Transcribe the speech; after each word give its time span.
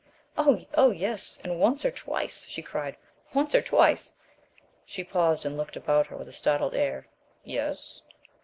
Oh 0.35 0.65
oh 0.73 0.89
yes, 0.89 1.37
and 1.43 1.59
once 1.59 1.85
or 1.85 1.91
twice," 1.91 2.47
she 2.47 2.63
cried 2.63 2.97
"once 3.35 3.53
or 3.53 3.61
twice" 3.61 4.15
She 4.83 5.03
paused, 5.03 5.45
and 5.45 5.55
looked 5.55 5.75
about 5.75 6.07
her 6.07 6.15
with 6.17 6.27
a 6.27 6.31
startled 6.31 6.73
air. 6.73 7.07
"Yes?" 7.43 8.01